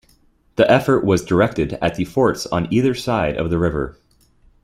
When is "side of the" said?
2.95-3.59